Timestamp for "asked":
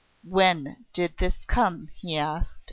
2.17-2.59